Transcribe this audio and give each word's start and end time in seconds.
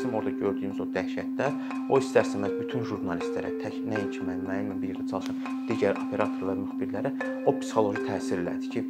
bizim 0.00 0.14
orada 0.14 0.30
gördüyümüz 0.30 0.78
o 0.80 0.86
dəhşətdə 0.94 1.46
o 1.92 1.98
istərsəməz 2.00 2.54
bütün 2.56 2.86
jurnalistlərə, 2.88 3.50
tək 3.60 3.74
nəinki 3.84 4.22
mən, 4.24 4.40
mənimlə 4.48 4.78
birlikdə 4.80 5.10
çalışan 5.10 5.42
digər 5.68 6.00
operator 6.06 6.48
və 6.48 6.54
müxbirlərə 6.62 7.12
o 7.44 7.52
psixoloji 7.58 8.06
təsir 8.06 8.40
elədi 8.40 8.72
ki, 8.72 8.84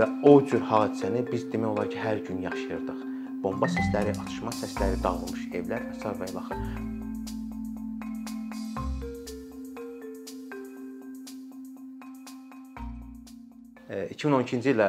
və 0.00 0.08
o 0.30 0.32
cür 0.48 0.64
hadisəni 0.70 1.26
biz 1.28 1.44
demək 1.52 1.74
olar 1.74 1.92
ki, 1.92 2.00
hər 2.00 2.24
gün 2.24 2.40
yaşayırdıq. 2.48 3.04
Bomba 3.44 3.68
səsləri, 3.68 4.16
atışma 4.16 4.56
səsləri, 4.56 4.96
dağılmış 5.04 5.46
evlər 5.60 5.88
və 5.90 6.00
s. 6.00 6.18
və 6.24 6.32
ilaxır. 6.32 6.66
2012-ci 14.16 14.72
ildə 14.72 14.86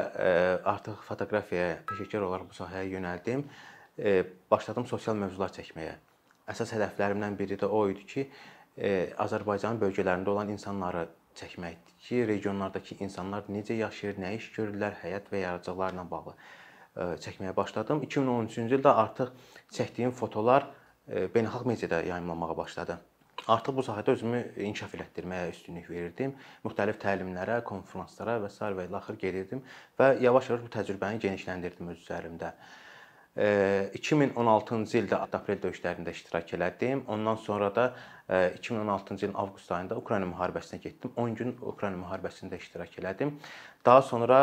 artıq 0.66 1.04
fotoqrafiyaya 1.06 1.82
peşəkar 1.86 2.24
olaraq 2.24 2.48
bu 2.48 2.56
sahəyə 2.56 2.88
yönəldim. 2.96 3.44
Başladım 4.50 4.86
sosial 4.86 5.16
mövzular 5.18 5.50
çəkməyə. 5.56 5.96
Əsas 6.48 6.70
hədəflərimdən 6.76 7.34
biri 7.38 7.58
də 7.58 7.66
o 7.66 7.80
idi 7.90 8.04
ki, 8.06 8.26
Azərbaycanın 9.18 9.80
bölgələrində 9.82 10.30
olan 10.30 10.52
insanları 10.54 11.08
çəkməkdir 11.38 11.96
ki, 12.06 12.22
regionlardakı 12.30 13.00
insanlar 13.02 13.50
necə 13.50 13.74
yaşayır, 13.74 14.20
nə 14.22 14.36
iş 14.38 14.52
görürlər, 14.54 15.00
həyat 15.02 15.28
və 15.32 15.42
yaradıcılıqlarla 15.42 16.06
bağlı 16.10 16.36
çəkməyə 17.26 17.56
başladım. 17.56 18.00
2013-cü 18.06 18.78
ildə 18.78 18.94
artıq 19.02 19.34
çəkdiyim 19.74 20.14
fotolar 20.14 20.70
beynəlxalq 21.08 21.66
mediada 21.66 22.02
yayımlanmağa 22.06 22.56
başladı. 22.56 22.98
Artıq 23.48 23.76
bu 23.76 23.82
sahədə 23.86 24.14
özümü 24.16 24.40
inkişaf 24.66 24.94
elətdirməyə 24.98 25.52
üstünlük 25.52 25.86
verirdim. 25.90 26.34
Müxtəlif 26.64 26.98
təlimlərə, 27.02 27.62
konfranslara 27.64 28.38
və 28.42 28.50
s. 28.50 28.58
və 28.78 28.88
ilaxır 28.90 29.18
gedirdim 29.22 29.62
və 29.98 30.18
yavaş-yavaş 30.22 30.66
bu 30.66 30.72
təcrübəni 30.74 31.22
genişləndirdim 31.22 31.94
öz 31.94 32.02
üzərimdə. 32.02 32.52
2016-cı 33.38 34.98
ildə 34.98 35.18
aprel 35.22 35.60
döyüşlərində 35.62 36.10
iştirak 36.10 36.50
elədim. 36.56 37.04
Ondan 37.06 37.36
sonra 37.38 37.68
da 37.74 37.84
2016-cı 38.28 39.26
ilin 39.26 39.36
avqust 39.38 39.70
ayında 39.72 39.96
Ukrayna 39.96 40.26
müharibəsinə 40.26 40.80
getdim. 40.82 41.12
10 41.16 41.36
gün 41.38 41.54
Ukrayna 41.62 42.00
müharibəsində 42.02 42.58
iştirak 42.58 42.98
elədim. 42.98 43.36
Daha 43.86 44.02
sonra 44.02 44.40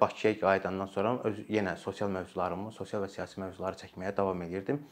Bakıya 0.00 0.34
qayıdandan 0.40 0.90
sonra 0.90 1.14
öz 1.30 1.38
yenə 1.46 1.76
sosial 1.78 2.10
mövzularımı, 2.10 2.72
sosial 2.72 3.06
və 3.06 3.12
siyasi 3.14 3.40
mövzuları 3.40 3.78
çəkməyə 3.84 4.16
davam 4.16 4.42
edirdim. 4.42 4.82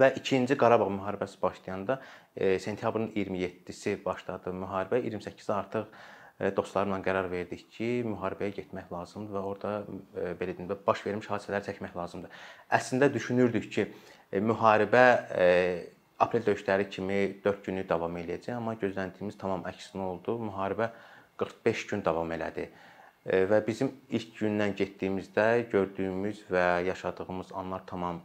Və 0.00 0.14
2-ci 0.16 0.56
Qarabağ 0.56 0.88
müharibəsi 0.88 1.36
başlayanda 1.42 2.00
sentyabrın 2.40 3.12
27-si 3.12 3.98
başladı 4.04 4.56
müharibə. 4.56 5.04
28-də 5.04 5.52
artıq 5.52 5.84
dostlarımla 6.40 6.98
qərar 7.06 7.28
verdik 7.30 7.68
ki, 7.70 8.02
müharibəyə 8.08 8.56
getmək 8.56 8.90
lazımdır 8.90 9.34
və 9.36 9.42
orada 9.50 9.74
belə 10.40 10.56
deyim 10.56 10.70
də 10.70 10.76
baş 10.86 11.04
vermiş 11.06 11.28
hadisələri 11.30 11.68
çəkmək 11.68 11.94
lazımdır. 11.94 12.32
Əslində 12.74 13.10
düşünürdük 13.14 13.68
ki, 13.70 13.86
müharibə 14.42 15.04
aprel 16.18 16.46
döyüşləri 16.46 16.88
kimi 16.90 17.20
4 17.44 17.64
günlük 17.66 17.88
davam 17.88 18.16
eləyəcək, 18.18 18.56
amma 18.56 18.74
gözləntiyimiz 18.80 19.38
tamam 19.38 19.62
əksinə 19.70 20.02
oldu. 20.02 20.36
Müharibə 20.50 20.90
45 21.38 21.86
gün 21.92 22.04
davam 22.04 22.30
elədi. 22.34 22.68
Və 23.24 23.58
bizim 23.66 23.94
ilk 24.10 24.34
gündən 24.36 24.74
getdiyimizdə 24.76 25.70
gördüyümüz 25.72 26.44
və 26.50 26.84
yaşadığımız 26.90 27.54
anlar 27.56 27.86
tamam 27.86 28.20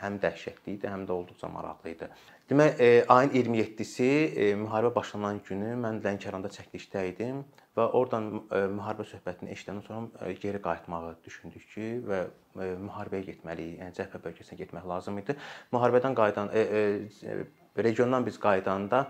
həm 0.00 0.18
dəhşətli 0.22 0.76
idi, 0.76 0.88
həm 0.90 1.04
də 1.08 1.14
olduqca 1.14 1.48
maraqlı 1.52 1.92
idi. 1.92 2.08
Demək, 2.50 2.80
e, 2.80 3.04
ayın 3.10 3.32
27-si 3.34 4.08
e, 4.08 4.48
müharibə 4.60 4.94
başlanan 4.94 5.40
günü 5.48 5.72
mən 5.82 6.00
Lənkəranda 6.04 6.50
çəkilişdə 6.54 7.04
idim 7.10 7.42
və 7.76 7.88
oradan 7.98 8.28
e, 8.36 8.62
müharibə 8.76 9.06
söhbətini 9.10 9.52
eşidəndən 9.56 9.86
sonra 9.86 10.32
geri 10.42 10.62
qayıtmağı 10.62 11.14
düşündük 11.24 11.68
ki, 11.74 11.90
və 12.06 12.20
müharibəyə 12.56 13.26
getməliyik. 13.32 13.80
Yəni 13.82 13.96
cəbhə 13.98 14.22
bölgəsinə 14.24 14.58
getmək 14.62 14.86
lazım 14.88 15.18
idi. 15.20 15.36
Müharibədən 15.74 16.16
qayıdan 16.16 16.52
e, 16.54 16.60
e, 16.62 17.36
regiondan 17.82 18.26
biz 18.26 18.40
qayıdanda 18.40 19.06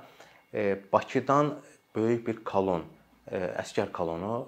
e, 0.54 0.78
Bakıdan 0.92 1.54
böyük 1.96 2.26
bir 2.26 2.44
kolon, 2.44 2.84
e, 3.30 3.38
əskər 3.62 3.92
kolonu 3.92 4.46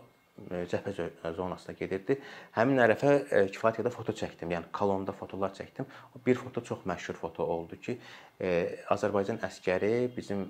cəbhə 0.71 1.32
zonasına 1.37 1.75
gedirdi. 1.78 2.16
Həmin 2.54 2.81
ərəfə 2.84 3.12
kifayət 3.53 3.81
qədər 3.81 3.94
foto 3.94 4.15
çəkdim. 4.16 4.53
Yəni 4.54 4.71
kolonda 4.75 5.12
fotolar 5.16 5.53
çəkdim. 5.56 5.88
Bir 6.26 6.38
foto 6.38 6.62
çox 6.65 6.87
məşhur 6.88 7.19
foto 7.19 7.47
oldu 7.47 7.78
ki, 7.82 7.99
Azərbaycan 8.94 9.41
əskəri 9.48 10.09
bizim 10.16 10.47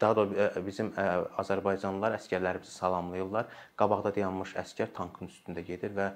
daha 0.00 0.16
da 0.18 0.50
bizim 0.66 0.92
Azərbaycanlılar 1.42 2.18
əskərlərimizi 2.18 2.74
salamlayırlar. 2.74 3.50
Qabaqda 3.78 4.14
dayanmış 4.18 4.56
əskər 4.64 4.92
tankın 4.96 5.30
üstündə 5.30 5.64
gedir 5.66 5.94
və 5.96 6.10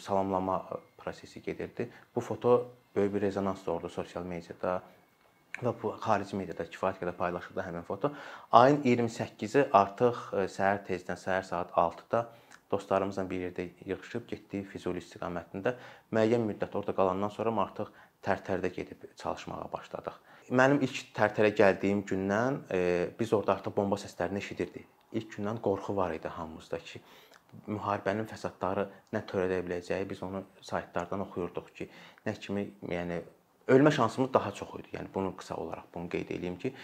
salamlama 0.00 0.62
prosesi 0.98 1.42
gedirdi. 1.42 1.90
Bu 2.14 2.20
foto 2.20 2.70
böyük 2.96 3.14
bir 3.14 3.20
rezonans 3.28 3.66
doğurdu 3.66 3.88
sosial 3.88 4.24
mediada 4.24 4.82
və 5.60 5.72
bu 5.82 5.92
xarici 6.00 6.36
mediada 6.38 6.64
kifayət 6.64 7.02
qədər 7.02 7.16
paylaşıldı 7.18 7.64
həmin 7.66 7.84
foto. 7.86 8.12
Ayın 8.56 8.80
28-i 8.84 9.66
artıq 9.76 10.22
e, 10.32 10.46
səhər 10.50 10.80
tezdən, 10.86 11.18
səhər 11.20 11.44
saat 11.48 11.74
6-da 11.76 12.24
dostlarımızla 12.72 13.24
bir 13.30 13.46
yerdə 13.46 13.68
yığılıb 13.84 14.28
getdik 14.30 14.70
Füzuli 14.72 15.02
istiqamətində. 15.04 15.74
Müəyyən 16.12 16.46
müddət 16.48 16.76
orada 16.78 16.96
qalandan 16.96 17.34
sonra 17.34 17.52
artıq 17.66 17.92
Tərtərdə 18.22 18.70
gedib 18.70 19.04
çalışmağa 19.18 19.66
başladıq. 19.72 20.18
Mənim 20.54 20.80
ilk 20.86 21.12
Tərtərə 21.16 21.50
gəldiyim 21.58 22.04
gündən 22.06 22.60
e, 22.70 22.80
biz 23.18 23.32
orada 23.32 23.56
artıq 23.58 23.74
bomba 23.76 23.98
səslərini 23.98 24.38
eşidirdik. 24.38 24.86
İlk 25.12 25.36
gündən 25.36 25.58
qorxu 25.60 25.96
var 25.96 26.14
idi 26.14 26.30
hamımızda 26.30 26.78
ki, 26.78 27.02
müharibənin 27.66 28.28
fəsadları 28.30 28.86
nə 29.12 29.24
törədə 29.28 29.58
biləcəyi 29.66 30.08
biz 30.08 30.22
onu 30.24 30.44
saytlardan 30.64 31.26
oxuyurduq 31.26 31.72
ki, 31.76 31.88
nə 32.26 32.34
kimi, 32.40 32.64
yəni 32.88 33.20
ölmə 33.68 33.92
şansımız 33.92 34.32
daha 34.34 34.52
çox 34.52 34.74
idi. 34.80 34.96
Yəni 34.96 35.08
bunu 35.14 35.36
qısa 35.36 35.56
olaraq 35.56 35.84
bunu 35.94 36.08
qeyd 36.08 36.30
edeyim 36.30 36.58
ki, 36.58 36.74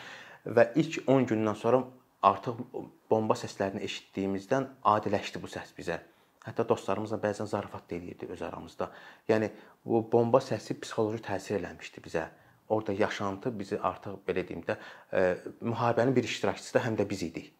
və 0.47 0.71
ilk 0.81 1.03
10 1.07 1.27
gündən 1.33 1.57
sonra 1.59 1.83
artıq 2.23 2.61
bomba 3.11 3.37
səslərini 3.39 3.83
eşitdiyimizdən 3.87 4.69
adiləşdi 4.95 5.43
bu 5.43 5.51
səs 5.51 5.75
bizə. 5.77 5.99
Hətta 6.47 6.65
dostlarımızla 6.69 7.19
bəzən 7.21 7.49
zarafat 7.51 7.91
da 7.91 7.97
eləyirdi 7.97 8.31
öz 8.33 8.43
aramızda. 8.43 8.91
Yəni 9.29 9.51
bu 9.85 10.01
bomba 10.13 10.41
səsi 10.41 10.79
psixoloji 10.81 11.21
təsir 11.27 11.59
eləmişdi 11.59 12.03
bizə. 12.05 12.25
Orda 12.69 12.93
yaşantı 12.93 13.53
bizi 13.59 13.79
artıq 13.81 14.19
belə 14.29 14.45
deyim 14.49 14.65
də, 14.65 14.77
e, 15.13 15.37
müharibənin 15.61 16.17
bir 16.17 16.25
iştirakçısı 16.25 16.75
da 16.75 16.85
həm 16.85 16.99
də 17.01 17.09
biz 17.11 17.23
idik. 17.23 17.53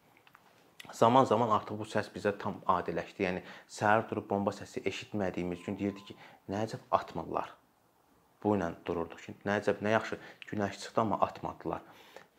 Zaman-zaman 0.93 1.49
artıq 1.53 1.77
bu 1.77 1.85
səs 1.85 2.09
bizə 2.13 2.35
tam 2.37 2.61
adiləşdi. 2.77 3.25
Yəni 3.25 3.45
səhər 3.69 4.05
durub 4.09 4.29
bomba 4.29 4.53
səsi 4.53 4.81
eşitmədiyimiz 4.85 5.65
gün 5.65 5.77
deyirdi 5.79 6.05
ki, 6.09 6.17
nəcəb 6.49 6.85
atmırlar 6.91 7.53
bu 8.43 8.55
ilə 8.55 8.71
dururduq 8.87 9.21
ki, 9.25 9.35
nə 9.45 9.59
əcəb, 9.59 9.83
nə 9.83 9.95
yaxşı 9.97 10.17
günəş 10.49 10.79
çıxdı 10.83 11.01
amma 11.03 11.19
atmadılar. 11.27 11.83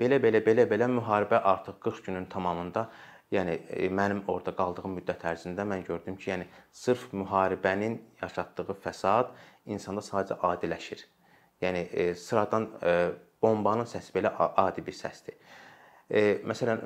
Belə-belə 0.01 0.41
belə-belə 0.45 0.89
müharibə 0.89 1.43
artıq 1.45 1.81
40 1.81 2.05
günün 2.07 2.27
tamamında, 2.33 2.87
yəni 3.35 3.57
e, 3.69 3.89
mənim 3.93 4.23
orada 4.33 4.55
qaldığım 4.57 4.97
müddət 4.99 5.27
ərzində 5.31 5.67
mən 5.69 5.85
gördüm 5.87 6.17
ki, 6.17 6.31
yəni 6.33 6.47
sırf 6.73 7.11
müharibənin 7.13 7.99
yaşatdığı 8.23 8.77
fəsad 8.85 9.35
insanda 9.67 10.03
sadəcə 10.05 10.39
adiləşir. 10.51 11.05
Yəni 11.63 11.85
e, 11.93 12.15
sıradan 12.15 12.71
e, 12.83 12.95
bombanın 13.43 13.89
səsi 13.89 14.15
belə 14.17 14.33
adi 14.39 14.87
bir 14.87 14.97
səsdir. 14.97 15.37
Məsələn, 16.11 16.81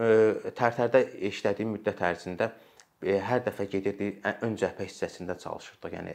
Tərtərdə 0.52 1.00
işlədiyim 1.30 1.70
müddət 1.72 2.02
ərzində 2.04 2.50
hər 3.00 3.40
dəfə 3.46 3.64
gedirdik 3.72 4.18
ön 4.44 4.52
cəbhə 4.60 4.84
hissəsində 4.84 5.38
çalışırdıq. 5.40 5.94
Yəni 5.96 6.12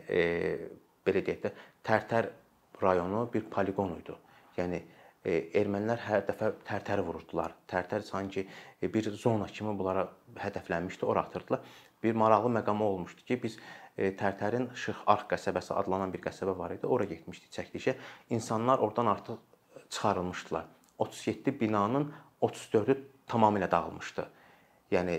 belə 1.07 1.23
deyək 1.25 1.39
də 1.47 1.51
Tərtər 1.89 2.29
rayonu 2.84 3.29
bir 3.34 3.45
poliqon 3.51 3.95
idi. 4.00 4.16
Yəni 4.57 4.79
e, 5.25 5.35
ermənilər 5.62 6.01
hər 6.06 6.25
dəfə 6.29 6.53
Tərtəri 6.67 7.03
vururdular. 7.06 7.56
Tərtər 7.69 8.06
sanki 8.07 8.45
e, 8.81 8.90
bir 8.94 9.12
zona 9.12 9.47
kimi 9.51 9.75
bunlara 9.78 10.07
hədəflənmişdi, 10.40 11.06
ora 11.06 11.25
atırdılar. 11.28 11.62
Bir 12.03 12.16
maraqlı 12.16 12.51
məqam 12.59 12.81
olmuşdu 12.84 13.25
ki, 13.28 13.40
biz 13.44 13.59
e, 13.97 14.12
Tərtərin 14.19 14.69
Şıx 14.75 15.03
Arx 15.07 15.28
qəsəbəsi 15.34 15.76
adlanan 15.76 16.14
bir 16.14 16.23
qəsəbə 16.23 16.55
var 16.58 16.76
idi. 16.76 16.87
Ora 16.87 17.08
getmişdik 17.09 17.52
çəkilişə. 17.55 17.96
İnsanlar 18.29 18.79
oradan 18.79 19.05
artıq 19.05 19.40
çıxarılmışdılar. 19.90 20.66
37 20.99 21.59
binanın 21.59 22.14
34-ü 22.41 22.97
tamamilə 23.28 23.72
dağılmışdı. 23.72 24.26
Yəni 24.91 25.17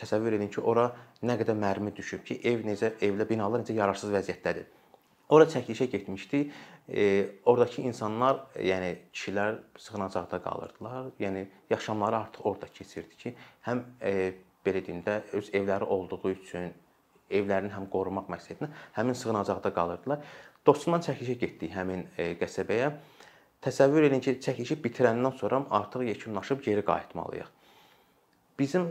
təsəvvür 0.00 0.38
edin 0.38 0.50
ki, 0.52 0.60
ora 0.60 0.88
nə 1.22 1.36
qədər 1.40 1.56
mərmi 1.58 1.92
düşüb 1.96 2.24
ki, 2.26 2.40
ev 2.44 2.64
necə, 2.66 2.94
evlə 3.04 3.28
binalar 3.28 3.62
necə 3.62 3.76
yararsız 3.76 4.12
vəziyyətdədir. 4.14 4.66
Ora 5.28 5.46
çəkilişə 5.48 5.86
getmişdik. 5.92 6.52
E, 6.88 7.26
oradakı 7.44 7.82
insanlar, 7.82 8.42
yəni 8.60 8.90
kişilər 9.12 9.56
sığınacaqda 9.80 10.42
qalırdılar. 10.44 11.12
Yəni 11.20 11.46
yaşamları 11.70 12.16
artıq 12.16 12.44
orada 12.44 12.66
keçirdi 12.68 13.16
ki, 13.16 13.34
həm 13.64 13.80
e, 14.02 14.34
belə 14.66 14.82
deyim 14.84 15.00
də 15.06 15.22
öz 15.32 15.48
evləri 15.56 15.88
olduğu 15.96 16.30
üçün 16.30 16.74
evlərini 17.30 17.72
həm 17.72 17.88
qorumaq 17.92 18.28
məqsədilə 18.32 18.68
həmin 18.98 19.16
sığınacaqda 19.16 19.72
qalırdılar. 19.74 20.20
Dostumla 20.66 21.00
çəkilişə 21.06 21.38
getdik 21.40 21.72
həmin 21.72 22.04
e, 22.18 22.34
qəsəbəyə. 22.40 22.92
Təsəvvür 23.64 24.04
edin 24.10 24.20
ki, 24.20 24.36
çəkilişi 24.44 24.76
bitirəndən 24.84 25.38
sonra 25.40 25.62
artıq 25.70 26.04
yekunlaşıb 26.04 26.60
geri 26.62 26.84
qayıtmalıyıq. 26.84 27.48
Bizim 28.58 28.90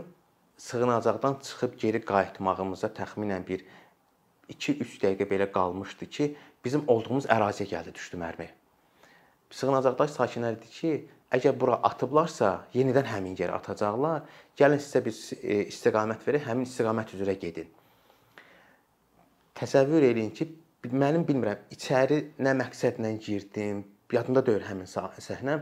sığınacaqdan 0.56 1.38
çıxıb 1.42 1.78
geri 1.78 2.00
qayıtmağımıza 2.04 2.90
təxminən 2.98 3.46
bir 3.46 3.62
2-3 4.50 4.98
dəqiqə 5.04 5.28
belə 5.30 5.46
qalmışdı 5.52 6.10
ki, 6.16 6.28
bizim 6.64 6.84
olduğumuz 6.88 7.26
əraziyə 7.30 7.68
gəldi 7.70 7.94
düşdü 7.94 8.20
mərmi. 8.20 8.48
sığınacaqdakı 9.54 10.12
sakinlər 10.12 10.56
dedi 10.58 10.70
ki, 10.74 10.92
əgər 11.34 11.54
bura 11.58 11.78
atıblarsa, 11.88 12.50
yenidən 12.74 13.06
həmin 13.06 13.36
yerə 13.38 13.54
atacaqlar. 13.58 14.24
Gəlin 14.58 14.82
sizə 14.82 15.02
bir 15.04 15.14
e, 15.14 15.58
istiqamət 15.70 16.26
verək, 16.26 16.46
həmin 16.48 16.66
istiqamət 16.68 17.14
üzrə 17.16 17.36
gedin. 17.38 17.70
Təsəvvür 19.58 20.06
eləyin 20.10 20.32
ki, 20.34 20.48
mənim 20.90 21.26
bilmirəm, 21.28 21.66
içəri 21.74 22.20
nə 22.42 22.54
məqsədlə 22.58 23.12
girdim, 23.26 23.84
yadımda 24.12 24.44
deyil 24.46 24.66
həmin 24.66 24.90
səhnə. 24.90 25.60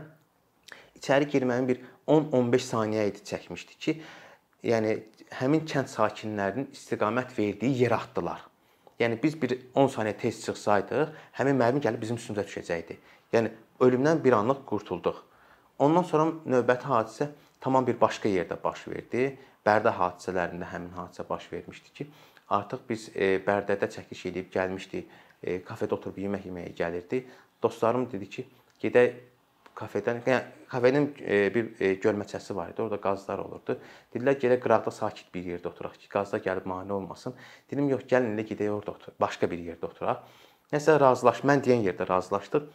İçəri 0.97 1.29
girməyin 1.29 1.69
bir 1.69 1.83
10-15 2.07 2.69
saniyə 2.69 3.05
idi 3.11 3.21
çəkmişdi 3.29 3.77
ki, 3.85 3.97
yəni 4.71 4.97
həmin 5.39 5.67
kənd 5.69 5.91
sakinlərinin 5.91 6.71
istiqamət 6.73 7.37
verdiyi 7.37 7.85
yerə 7.85 8.01
atdılar. 8.01 8.41
Yəni 9.03 9.19
biz 9.23 9.35
bir 9.41 9.57
10 9.75 9.89
saniyə 9.91 10.15
tez 10.17 10.39
çıxsaydıq, 10.45 11.09
həmin 11.37 11.57
mərmi 11.59 11.81
gəlib 11.83 12.01
bizim 12.01 12.19
üstümüzə 12.19 12.45
düşəcəkdi. 12.47 12.95
Yəni 13.35 13.51
ölümdən 13.83 14.21
bir 14.23 14.37
anlıq 14.37 14.61
qurtulduq. 14.69 15.17
Ondan 15.83 16.05
sonra 16.07 16.29
növbəti 16.53 16.87
hadisə 16.87 17.27
tamam 17.63 17.87
bir 17.87 17.99
başqa 17.99 18.31
yerdə 18.31 18.55
baş 18.63 18.87
verdi. 18.87 19.33
Bərdə 19.65 19.91
hadisələrində 19.97 20.69
həmin 20.71 20.93
hadisə 20.95 21.25
baş 21.27 21.49
vermişdi 21.51 21.93
ki, 21.97 22.07
artıq 22.55 22.87
biz 22.89 23.09
e, 23.15 23.37
Bərdədə 23.45 23.89
çəkiliş 23.91 24.25
edib 24.31 24.49
gəlmişdik. 24.53 25.11
E, 25.43 25.59
kafedə 25.67 25.97
oturub 25.97 26.19
yemək 26.19 26.47
yeməyə 26.49 26.73
gəlirdi. 26.77 27.23
Dostlarım 27.63 28.09
dedi 28.11 28.29
ki, 28.29 28.45
gedək 28.83 29.15
kafedən, 29.75 30.21
yəni 30.27 30.67
kafenin 30.69 31.09
e, 31.21 31.39
bir 31.53 31.69
e, 31.79 31.93
gölməçəsi 32.03 32.55
var 32.55 32.71
idi. 32.73 32.81
Orada 32.81 32.99
qazlar 33.01 33.41
olurdu. 33.43 33.77
Dedilər 34.13 34.37
gələ 34.41 34.59
qıraqda 34.63 34.93
sakit 34.93 35.33
bir 35.33 35.49
yerdə 35.53 35.69
oturaq 35.71 35.97
ki, 35.99 36.09
qazlar 36.11 36.43
gəlib 36.45 36.67
mane 36.69 36.93
olmasın. 36.93 37.35
Dedim 37.71 37.89
yox, 37.91 38.05
gəlin 38.09 38.33
elə 38.35 38.45
gedək 38.49 38.71
orada 38.73 38.95
otur. 38.97 39.17
Başqa 39.21 39.49
bir 39.51 39.61
yerdə 39.71 39.89
oturaq. 39.89 40.23
Nəsə 40.73 40.97
razılaş, 41.01 41.43
mən 41.49 41.65
deyən 41.65 41.85
yerdə 41.87 42.07
razılaşdıq. 42.09 42.69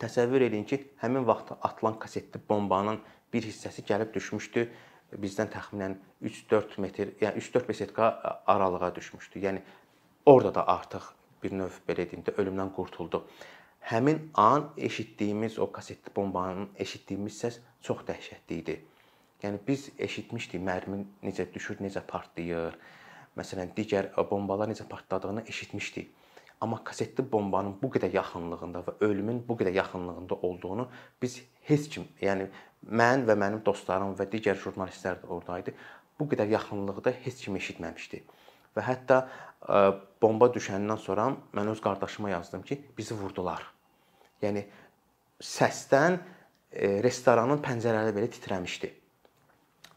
Təsəvvür 0.00 0.44
eləyin 0.48 0.66
ki, 0.68 0.80
həmin 1.00 1.24
vaxt 1.28 1.54
atılan 1.56 1.98
kasetli 1.98 2.40
bombanın 2.48 3.00
bir 3.32 3.46
hissəsi 3.48 3.84
gəlib 3.88 4.12
düşmüşdü 4.14 4.66
bizdən 5.14 5.50
təxminən 5.52 5.96
3-4 6.24 6.80
metr, 6.82 7.12
yəni 7.20 7.40
3-4 7.40 7.68
metrə 7.70 8.08
aralığa 8.46 8.94
düşmüşdü. 8.94 9.42
Yəni 9.44 9.62
orada 10.26 10.54
da 10.54 10.66
artıq 10.68 11.12
bir 11.42 11.52
növ 11.54 11.78
belə 11.88 12.06
deyim 12.10 12.24
də 12.26 12.34
ölümdən 12.40 12.72
qurtuldu 12.74 13.22
həmin 13.86 14.30
an 14.34 14.72
eşitdiyimiz 14.76 15.58
o 15.58 15.72
kasetli 15.72 16.10
bombanın 16.16 16.68
eşitdiyimiz 16.74 17.36
səs 17.44 17.58
çox 17.86 18.00
dəhşətli 18.08 18.60
idi. 18.60 18.74
Yəni 19.42 19.60
biz 19.66 19.90
eşitmişdik 19.98 20.62
mərmi 20.66 21.04
necə 21.22 21.46
düşür, 21.54 21.78
necə 21.78 22.02
partlayır. 22.02 22.74
Məsələn, 23.38 23.70
digər 23.76 24.08
bombalar 24.30 24.66
necə 24.66 24.88
partladığını 24.88 25.44
eşitmişdik. 25.46 26.10
Amma 26.60 26.80
kasetli 26.84 27.22
bombanın 27.32 27.76
bu 27.82 27.92
qədər 27.94 28.14
yaxınlığında 28.16 28.82
və 28.88 28.96
ölümün 29.06 29.42
bu 29.48 29.54
qədər 29.60 29.76
yaxınlığında 29.76 30.34
olduğunu 30.34 30.88
biz 31.22 31.38
heç 31.68 31.88
kim, 31.92 32.08
yəni 32.20 32.48
mən 32.90 33.26
və 33.28 33.38
mənim 33.38 33.62
dostlarım 33.66 34.16
və 34.18 34.26
digər 34.32 34.58
jurnalistlər 34.64 35.20
də 35.22 35.30
oradaydı. 35.30 35.76
Bu 36.18 36.26
qədər 36.32 36.50
yaxınlıqda 36.56 37.12
heç 37.22 37.44
kim 37.44 37.60
eşitməmişdi. 37.60 38.22
Və 38.76 38.88
hətta 38.88 39.22
bomba 40.22 40.50
düşəndən 40.58 40.98
sonra 40.98 41.30
mən 41.54 41.70
öz 41.70 41.80
qardaşıma 41.80 42.30
yazdım 42.30 42.62
ki, 42.62 42.82
bizi 42.98 43.14
vurdular. 43.14 43.75
Yəni 44.42 44.62
səsdən 45.42 46.18
e, 46.18 47.00
restoranın 47.04 47.60
pəncərələri 47.64 48.14
belə 48.16 48.30
titrəmişdi. 48.32 48.92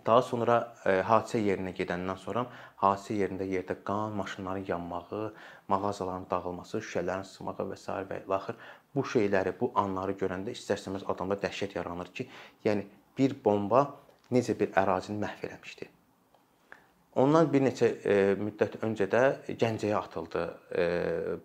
Daha 0.05 0.21
sonra 0.23 0.57
e, 0.87 0.99
hadisə 1.05 1.41
yerinə 1.43 1.73
gedəndən 1.75 2.19
sonra 2.21 2.45
hadisə 2.81 3.17
yerində 3.19 3.45
yerdə 3.47 3.75
qan, 3.85 4.15
maşınların 4.17 4.65
yanmağı, 4.67 5.33
mağazaların 5.67 6.27
dağılması, 6.31 6.79
şüşələrin 6.79 7.27
sınmağı 7.27 7.67
və 7.73 7.77
s. 7.77 7.91
və 8.11 8.23
ilaxır 8.25 8.57
bu 8.95 9.03
şeyləri, 9.05 9.53
bu 9.59 9.71
anları 9.75 10.15
görəndə 10.17 10.55
istərsəmiz 10.55 11.05
adamda 11.11 11.37
dəhşət 11.43 11.75
yaranır 11.77 12.13
ki, 12.15 12.29
yəni 12.65 12.87
bir 13.17 13.35
bomba 13.45 13.85
necə 14.31 14.55
bir 14.59 14.71
ərazini 14.79 15.19
məhv 15.21 15.45
eləmişdi. 15.49 15.89
Ondan 17.19 17.51
bir 17.51 17.65
neçə 17.65 17.89
e, 17.89 18.17
müddət 18.39 18.79
öncə 18.85 19.09
də 19.11 19.21
Gəncəyə 19.59 19.97
atıldı 19.97 20.43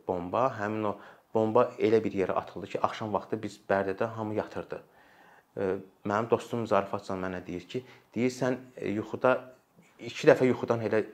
bomba. 0.06 0.46
Həmin 0.60 0.90
o 0.92 0.94
bomba 1.34 1.68
elə 1.78 2.00
bir 2.04 2.14
yerə 2.14 2.36
atıldı 2.40 2.74
ki, 2.74 2.80
axşam 2.86 3.12
vaxtı 3.14 3.40
biz 3.42 3.58
Bərdədə 3.70 4.08
hamı 4.16 4.38
yatırdı. 4.38 4.80
Mənim 5.56 6.30
dostum 6.30 6.64
zarafatla 6.66 7.16
mənə 7.26 7.42
deyir 7.46 7.66
ki, 7.70 7.82
deyirsən 8.14 8.56
yuxuda 8.94 9.34
2 10.00 10.30
dəfə 10.30 10.48
yuxudan 10.48 10.82
elə 10.86 11.04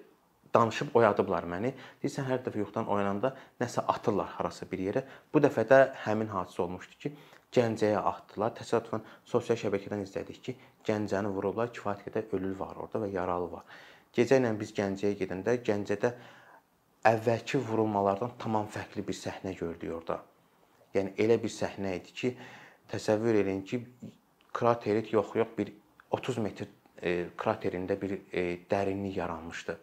danışıb 0.55 0.95
oyadıblar 0.99 1.47
məni. 1.51 1.73
Deyirsən 2.03 2.27
hər 2.29 2.41
dəfə 2.47 2.63
yuxudan 2.63 2.89
oyananda 2.91 3.35
nəsə 3.61 3.85
atırlar 3.95 4.33
harasa 4.39 4.67
bir 4.71 4.83
yerə. 4.87 5.05
Bu 5.33 5.43
dəfə 5.45 5.67
də 5.69 5.83
həmin 6.07 6.33
hadisə 6.33 6.65
olmuşdu 6.67 7.05
ki, 7.05 7.15
Gəncəyə 7.51 7.99
atdılar. 8.07 8.53
Təsadüfən 8.55 9.03
sosial 9.27 9.57
şəbəkədən 9.59 10.05
izlədik 10.05 10.43
ki, 10.45 10.57
Gəncəni 10.87 11.33
vurublar, 11.35 11.73
kifayət 11.75 12.05
qədər 12.07 12.35
ölü 12.39 12.53
var 12.59 12.77
orada 12.79 13.01
və 13.03 13.09
yaralı 13.11 13.49
var. 13.57 13.65
Gecə 14.15 14.39
ilə 14.39 14.53
biz 14.59 14.71
Gəncəyə 14.77 15.17
gedəndə 15.19 15.57
Gəncədə 15.67 16.13
əvvəlki 17.09 17.61
vurulmalardan 17.65 18.35
tamam 18.39 18.67
fərqli 18.69 19.05
bir 19.07 19.17
səhnə 19.17 19.55
gördük 19.57 19.93
orada. 19.97 20.19
Yəni 20.95 21.15
elə 21.23 21.39
bir 21.41 21.53
səhnə 21.53 21.95
idi 21.97 22.13
ki, 22.13 22.33
təsəvvür 22.91 23.41
edin 23.41 23.63
ki, 23.65 23.81
krateri 24.53 25.05
yox-yox 25.15 25.55
bir 25.57 25.73
30 26.11 26.41
metr 26.45 26.67
e, 27.01 27.31
kraterində 27.39 27.97
bir 28.01 28.19
e, 28.33 28.43
dərinlik 28.69 29.17
yaranmışdı. 29.17 29.79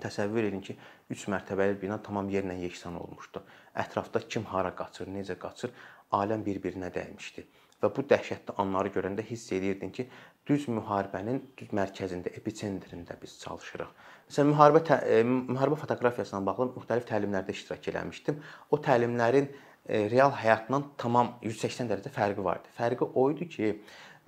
Təsəvvür 0.00 0.48
edin 0.48 0.62
ki, 0.64 0.78
3 1.12 1.26
mərtəbəli 1.34 1.76
bina 1.82 1.98
tamam 2.02 2.30
yerlə 2.32 2.56
yeksan 2.62 2.96
olmuşdu. 2.96 3.42
Ətrafda 3.84 4.24
kim 4.28 4.46
hara 4.48 4.72
qaçır, 4.78 5.10
necə 5.12 5.36
qaçır, 5.38 5.74
aləm 6.16 6.46
bir-birinə 6.46 6.88
dəymişdi. 6.94 7.44
Və 7.84 7.90
bu 7.92 8.04
dəhşətli 8.08 8.56
anları 8.62 8.92
görəndə 8.94 9.24
hiss 9.28 9.52
edirdin 9.52 9.92
ki, 9.92 10.06
düz 10.48 10.66
müharibənin 10.72 11.42
düz 11.58 11.72
mərkəzində, 11.76 12.32
episentrində 12.38 13.16
biz 13.20 13.36
çalışırıq. 13.42 13.92
Məsələn, 14.30 14.50
müharibə 14.54 14.98
e, 15.04 15.20
müharibə 15.28 15.78
fotoqrafiyasına 15.82 16.40
bağlı 16.46 16.70
müxtəlif 16.78 17.06
təlimlərdə 17.10 17.52
iştirak 17.52 17.88
etmişdim. 17.92 18.40
O 18.72 18.80
təlimlərin 18.88 19.50
e, 19.50 20.08
real 20.08 20.32
həyatla 20.32 20.80
tamam 21.00 21.34
180 21.42 21.92
dərəcə 21.92 22.12
fərqi 22.14 22.44
vardı. 22.44 22.72
Fərqi 22.78 23.08
o 23.12 23.26
idi 23.34 23.48
ki, 23.52 23.72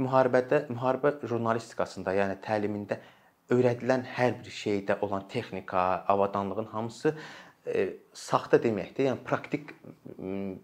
müharibədə, 0.03 0.67
müharibə 0.73 1.17
jurnalistikasında, 1.25 2.13
yəni 2.21 2.37
təlimində 2.45 3.01
öyrədilən 3.53 4.05
hər 4.17 4.37
bir 4.43 4.53
şeydə 4.53 4.99
olan 5.07 5.25
texnika, 5.33 6.05
avadanlığın 6.13 6.69
hamısı 6.73 7.15
e, 7.67 7.87
saxta 8.13 8.61
deməkdir. 8.63 9.09
Yəni 9.11 9.23
praktik 9.27 9.73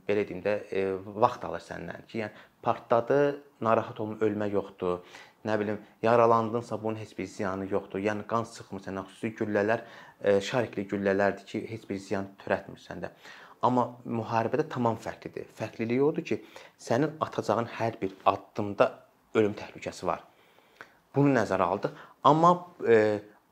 belə 0.09 0.27
deyim 0.29 0.43
də 0.45 0.57
e, 0.69 0.85
vaxt 1.25 1.47
alır 1.49 1.65
səndən 1.65 2.07
ki, 2.11 2.25
yəni 2.25 2.49
partladı, 2.63 3.21
narahat 3.61 4.01
olma, 4.01 4.19
ölmə 4.25 4.51
yoxdur 4.53 5.03
nə 5.45 5.59
bilim 5.61 5.79
yaralandınsa 6.03 6.83
bunun 6.83 6.97
heç 6.97 7.19
bir 7.19 7.27
ziyanı 7.27 7.67
yoxdur. 7.71 8.03
Yəni 8.03 8.27
qan 8.31 8.47
sıxmır 8.47 8.85
səndən. 8.87 9.09
Xüsusi 9.11 9.33
güllələr 9.41 9.83
e, 10.21 10.41
şarikli 10.41 10.87
güllələrdir 10.91 11.47
ki, 11.49 11.63
heç 11.71 11.89
bir 11.89 11.99
ziyan 12.03 12.29
törətmir 12.45 12.83
səndə. 12.83 13.11
Amma 13.63 13.89
müharibədə 14.05 14.69
tamam 14.71 14.99
fərqlidir. 15.03 15.51
Fərqliliyi 15.59 16.03
odur 16.03 16.27
ki, 16.27 16.41
sənin 16.79 17.17
atacağın 17.23 17.71
hər 17.79 17.99
bir 18.01 18.15
addımda 18.27 18.89
ölüm 19.35 19.55
təhlükəsi 19.59 20.07
var. 20.07 20.25
Bunu 21.15 21.35
nəzərə 21.37 21.69
aldıq. 21.75 22.01
Amma 22.27 22.53
e, 22.87 22.97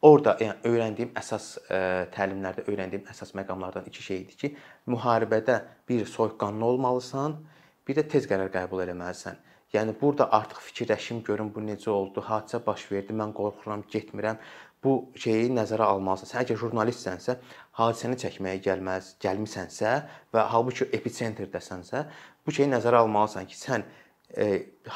orada 0.07 0.37
yəni 0.41 0.71
öyrəndiyim 0.71 1.15
əsas 1.19 1.53
e, 1.67 1.81
təlimlərdə 2.15 2.67
öyrəndiyim 2.71 3.11
əsas 3.11 3.35
məqamlardan 3.39 3.89
iki 3.91 4.03
şey 4.03 4.23
idi 4.25 4.39
ki, 4.43 4.53
müharibədə 4.91 5.61
bir 5.91 6.07
soyuqqanlı 6.07 6.65
olmalısan, 6.65 7.41
bir 7.91 7.99
də 7.99 8.07
tez 8.07 8.27
qərar 8.31 8.51
qəbul 8.55 8.85
etməlisən. 8.85 9.39
Yəni 9.75 9.95
burada 10.01 10.29
artıq 10.37 10.61
fikirləşim 10.67 11.23
görüm 11.27 11.49
bu 11.55 11.63
necə 11.63 11.91
oldu, 11.91 12.23
hadisə 12.27 12.61
baş 12.67 12.85
verdi, 12.91 13.15
mən 13.19 13.33
qorxuram, 13.35 13.83
getmirəm. 13.91 14.39
Bu 14.83 14.93
şeyi 15.23 15.49
nəzərə 15.55 15.87
almalısan. 15.93 16.31
Sən 16.31 16.45
əgər 16.45 16.59
jurnalistsənsə, 16.63 17.37
hadisəni 17.79 18.19
çəkməyə 18.23 18.61
gəlməz, 18.65 19.15
gəlmisənsə 19.23 19.95
və 20.35 20.45
halbuki 20.53 20.87
episentrirdəsənsə, 20.99 22.05
bu 22.47 22.55
şeyi 22.57 22.71
nəzərə 22.71 23.03
almalısan 23.05 23.51
ki, 23.51 23.59
sən 23.59 23.87
e, 24.35 24.47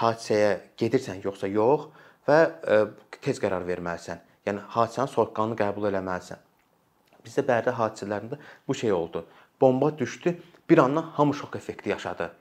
hadisəyə 0.03 0.55
gedirsən 0.81 1.23
yoxsa 1.27 1.51
yox 1.51 1.91
və 2.29 2.39
e, 2.47 2.79
tez 3.27 3.43
qərar 3.43 3.67
verməlisən. 3.69 4.23
Yəni 4.47 4.65
hadisənin 4.77 5.13
soyuqqanlı 5.17 5.59
qəbul 5.61 5.91
etməlisən. 5.91 6.47
Bizdə 7.27 7.47
Bərdə 7.51 7.75
hadisələrində 7.75 8.41
bu 8.69 8.79
şey 8.79 8.95
oldu. 8.95 9.27
Bomba 9.61 9.93
düşdü, 9.99 10.39
bir 10.71 10.79
anda 10.87 11.05
hamı 11.19 11.35
şok 11.35 11.57
effekti 11.57 11.95
yaşadı 11.95 12.33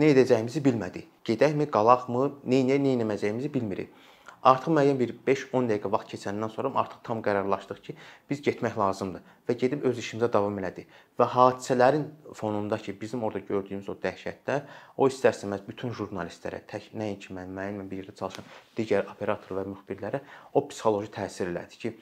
nə 0.00 0.10
edəcəyimizi 0.14 0.62
bilmədik. 0.64 1.10
Gedəkmi, 1.28 1.68
qalaqmı, 1.74 2.26
nə 2.50 2.64
etməyəcəyimizi 2.78 3.52
bilmirik. 3.54 3.92
Artıq 4.44 4.74
müəyyən 4.76 4.98
bir 5.00 5.12
5-10 5.24 5.68
dəqiqə 5.70 5.90
vaxt 5.92 6.10
keçəndən 6.12 6.50
sonra 6.52 6.70
artıq 6.82 6.98
tam 7.06 7.22
qərarlaşdıq 7.24 7.78
ki, 7.86 7.94
biz 8.28 8.42
getmək 8.44 8.74
lazımdır 8.76 9.22
və 9.48 9.56
gedib 9.62 9.86
öz 9.88 10.00
işimizə 10.02 10.28
davam 10.34 10.58
elədik. 10.60 10.90
Və 11.16 11.28
hadisələrin 11.32 12.04
fonunda 12.36 12.76
ki, 12.76 12.92
bizim 13.00 13.24
orada 13.24 13.40
gördüyümüz 13.48 13.88
o 13.88 13.96
dəhşətlər, 14.02 14.66
o 15.00 15.08
istərsəməz 15.08 15.64
bütün 15.64 15.96
jurnalistlərə, 15.96 16.60
tək 16.68 16.90
nəinki 16.92 17.32
mən, 17.32 17.56
mənimlə 17.56 17.88
bir 17.88 18.02
yerdə 18.02 18.18
çalışan 18.20 18.52
digər 18.76 19.08
operator 19.14 19.62
və 19.62 19.64
müxbirlərə 19.70 20.20
o 20.52 20.66
psixoloji 20.68 21.14
təsir 21.16 21.48
elədi 21.54 21.80
ki, 21.86 21.94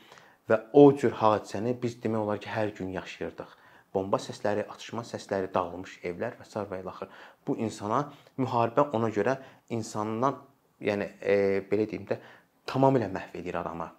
və 0.51 0.65
o 0.75 0.89
cür 0.99 1.15
hadisəni 1.23 1.77
biz 1.79 1.95
demək 2.03 2.27
olar 2.27 2.43
ki, 2.43 2.51
hər 2.51 2.75
gün 2.75 2.91
yaşayırdıq. 2.99 3.59
Bomba 3.95 4.19
səsləri, 4.23 4.65
atışma 4.73 5.05
səsləri, 5.07 5.51
dağılmış 5.55 5.99
evlər 6.09 6.39
və 6.41 6.47
s. 6.49 6.65
və 6.71 6.81
ilaxır. 6.83 7.11
Bu 7.47 7.57
insana 7.61 8.05
müharibə 8.39 8.89
ona 8.97 9.11
görə 9.13 9.37
insandan, 9.71 10.39
yəni 10.81 11.11
e, 11.21 11.37
belə 11.71 11.89
deyim 11.91 12.07
də, 12.09 12.19
tamamilə 12.67 13.11
məhv 13.13 13.39
edir 13.41 13.59
adamı. 13.61 13.91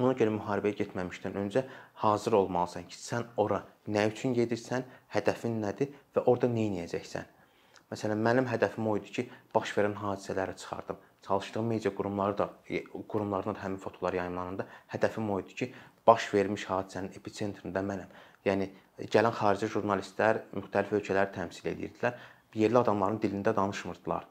Ona 0.00 0.12
görə 0.16 0.32
müharibəyə 0.34 0.76
getməmişdən 0.82 1.38
öncə 1.40 1.64
hazır 2.02 2.36
olmalısan 2.40 2.84
ki, 2.88 2.98
sən 3.00 3.24
ora 3.40 3.62
nə 3.88 4.04
üçün 4.10 4.34
gedirsən, 4.36 4.84
hədəfin 5.14 5.56
nədir 5.62 5.94
və 6.14 6.26
orada 6.26 6.50
nə 6.52 6.66
edəcəksən. 6.74 7.32
Məsələn, 7.92 8.20
mənim 8.20 8.48
hədəfim 8.50 8.88
o 8.90 8.96
idi 8.98 9.12
ki, 9.16 9.24
baş 9.54 9.72
verən 9.76 9.94
hadisələri 10.00 10.56
çıxardım. 10.58 10.96
Çalışdığım 11.26 11.66
media 11.66 11.94
qurumları 11.94 12.38
da 12.38 12.48
e, 12.68 12.84
qurumlarında 12.84 13.54
da 13.54 13.62
həmin 13.64 13.78
fotolar 13.82 14.14
yayımlananda 14.18 14.66
hədəfim 14.92 15.30
o 15.30 15.38
idi 15.40 15.54
ki, 15.60 15.68
baş 16.06 16.26
vermiş 16.34 16.66
hadisənin 16.70 17.14
episentrində 17.18 17.82
mənəm. 17.86 18.10
Yəni 18.46 18.68
gələn 18.98 19.34
xarici 19.36 19.68
jurnalistlər 19.72 20.42
müxtəlif 20.56 20.96
ölkələri 20.98 21.32
təmsil 21.34 21.70
edirdilər. 21.72 22.16
Yerli 22.56 22.78
adamların 22.80 23.18
dilində 23.20 23.52
danışmırdılar. 23.56 24.24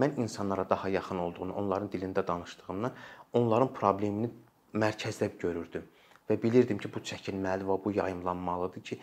Mən 0.00 0.20
insanlara 0.22 0.64
daha 0.70 0.88
yaxın 0.88 1.18
olduğunu, 1.18 1.54
onların 1.54 1.88
dilində 1.92 2.26
danışdığımdan, 2.26 2.92
onların 3.32 3.72
problemini 3.74 4.30
mərkəzdə 4.74 5.30
görürdüm 5.38 5.84
və 6.28 6.36
bilirdim 6.42 6.78
ki, 6.78 6.90
bu 6.92 7.00
çəkilməli 7.00 7.66
və 7.68 7.76
bu 7.84 7.92
yayımlanmalıdır 7.96 8.84
ki, 8.84 8.98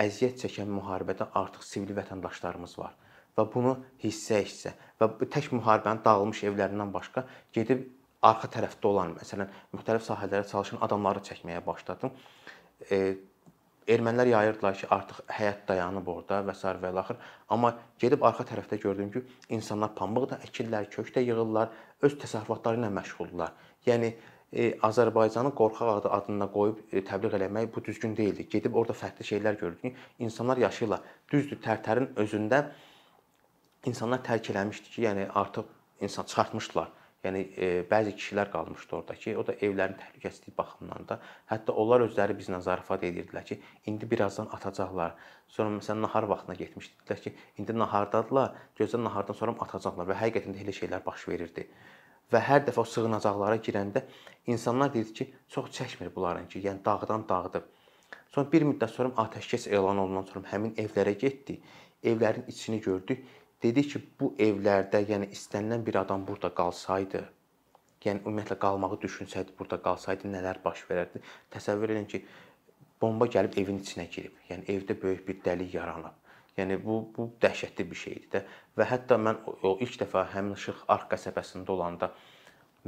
əziyyət 0.00 0.42
çəkən 0.44 0.70
müharibədə 0.76 1.30
artıq 1.40 1.64
sivil 1.64 1.96
vətəndaşlarımız 1.96 2.78
var 2.78 2.94
və 3.36 3.44
bunu 3.52 3.74
hissə-hissə 4.02 4.72
və 5.00 5.08
bu 5.18 5.28
tək 5.32 5.50
müharibənin 5.56 6.02
dağılmış 6.04 6.42
evlərindən 6.50 6.92
başqa 6.92 7.24
gedib 7.56 7.84
arxa 8.24 8.48
tərəfdə 8.56 8.88
olan, 8.90 9.14
məsələn, 9.18 9.50
müxtəlif 9.74 10.04
sahələrdə 10.06 10.48
çalışan 10.50 10.80
adamları 10.84 11.22
çəkməyə 11.26 11.62
başladım. 11.66 12.12
E, 12.90 13.16
ermənilər 13.86 14.30
yayırdılar 14.32 14.78
ki, 14.80 14.86
artıq 14.90 15.20
həyat 15.38 15.66
dayanıb 15.68 16.08
orada 16.10 16.40
və 16.46 16.54
s. 16.54 16.72
və 16.82 16.90
ilaxır. 16.92 17.18
Amma 17.54 17.72
gedib 18.02 18.24
arxa 18.26 18.46
tərəfdə 18.50 18.78
gördüm 18.82 19.10
ki, 19.14 19.22
insanlar 19.56 19.94
pambıq 19.98 20.30
da 20.32 20.38
əkirlər, 20.46 20.88
kök 20.90 21.12
də 21.14 21.22
yığırlar, 21.26 21.70
öz 22.02 22.16
təsərrüfatları 22.22 22.80
ilə 22.80 22.90
məşğuldurlar. 22.98 23.54
Yəni 23.86 24.12
e, 24.52 24.72
Azərbaycanı 24.88 25.54
qorxaq 25.60 25.92
adı 26.00 26.12
adına 26.18 26.50
qoyub 26.50 26.82
e, 26.90 27.04
təbliğ 27.06 27.38
eləmək 27.38 27.70
bu 27.74 27.84
düzgün 27.84 28.16
deyildi. 28.16 28.48
Gedib 28.50 28.74
orada 28.74 28.96
fərqli 28.98 29.26
şeylər 29.30 29.60
gördük 29.60 29.82
ki, 29.82 29.94
insanlar 30.18 30.58
yaşayırlar. 30.66 31.06
Düzdür, 31.32 31.62
Tərtərin 31.62 32.10
özündə 32.18 32.66
insanlar 33.86 34.24
tərk 34.26 34.50
eləmişdi 34.50 34.94
ki, 34.96 35.02
yəni 35.06 35.30
artıq 35.30 35.70
insan 36.02 36.26
çıxartmışdılar 36.26 36.90
Yəni 37.26 37.42
e, 37.56 37.68
bəzi 37.90 38.12
kişilər 38.16 38.50
qalmışdı 38.52 38.96
orada 38.98 39.14
ki, 39.18 39.34
o 39.40 39.42
da 39.46 39.54
evlərin 39.66 39.96
təhlükəsizliyi 40.00 40.54
baxımından 40.58 41.08
da, 41.10 41.18
hətta 41.50 41.74
onlar 41.82 42.04
özləri 42.06 42.36
bizlə 42.38 42.60
zarafat 42.62 43.06
edirdilər 43.08 43.46
ki, 43.48 43.58
indi 43.90 44.08
birazdan 44.10 44.50
atacaqlar. 44.56 45.16
Sonra 45.56 45.74
məsələn 45.78 46.04
nahar 46.06 46.28
vaxtına 46.30 46.56
getmişdilər 46.60 47.22
ki, 47.24 47.34
indi 47.62 47.76
nahardadılar, 47.76 48.56
gözəl 48.78 49.02
nahardan 49.08 49.38
sonra 49.40 49.56
atacaqlar 49.66 50.10
və 50.12 50.18
həqiqətən 50.22 50.56
də 50.56 50.64
elə 50.64 50.74
şeylər 50.80 51.04
baş 51.06 51.28
verirdi. 51.30 51.66
Və 52.32 52.42
hər 52.42 52.64
dəfə 52.66 52.82
o 52.82 52.86
sığınacaqlara 52.90 53.58
girəndə 53.68 54.02
insanlar 54.50 54.92
deyirdi 54.94 55.16
ki, 55.20 55.26
çox 55.54 55.72
çəkmir 55.78 56.12
bunların 56.14 56.48
ki, 56.52 56.62
yəni 56.68 56.84
dağdan 56.84 57.26
dağıdıb. 57.28 57.66
Sonra 58.34 58.52
bir 58.52 58.66
müddət 58.68 58.92
sonra 58.92 59.14
atəşkəs 59.22 59.68
elan 59.72 59.98
olunan 60.02 60.26
sonra 60.30 60.50
həmin 60.52 60.74
evlərə 60.82 61.14
getdi. 61.18 61.60
Evlərin 62.06 62.44
içini 62.50 62.80
gördü 62.80 63.16
dedi 63.66 63.86
ki, 63.90 64.02
bu 64.20 64.32
evlərdə, 64.48 65.02
yəni 65.10 65.30
istənilən 65.34 65.84
bir 65.86 66.00
adam 66.02 66.26
burada 66.26 66.52
qalsaydı, 66.54 67.22
yəni 68.06 68.22
ümumiyyətlə 68.22 68.58
qalmağı 68.62 68.98
düşünsəydi, 69.02 69.56
burada 69.58 69.80
qalsaydı 69.82 70.30
nələr 70.30 70.62
baş 70.64 70.84
verərdi? 70.90 71.22
Təsəvvür 71.54 71.96
edin 71.96 72.06
ki, 72.12 72.22
bomba 73.02 73.26
gəlib 73.26 73.58
evin 73.60 73.80
içinə 73.82 74.06
girib. 74.12 74.36
Yəni 74.50 74.68
evdə 74.76 74.96
böyük 75.02 75.26
bir 75.28 75.42
dəlik 75.44 75.74
yaranıb. 75.74 76.14
Yəni 76.56 76.78
bu 76.84 77.00
bu 77.16 77.26
dəhşətli 77.42 77.84
bir 77.90 77.98
şeydir 78.00 78.30
də 78.32 78.40
və 78.78 78.86
hətta 78.88 79.18
mən 79.20 79.42
o 79.46 79.74
ilk 79.84 79.98
dəfə 80.00 80.22
həmin 80.32 80.56
Şırx 80.56 80.86
Arx 80.88 81.10
qəsəbəsində 81.10 81.74
olanda 81.74 82.08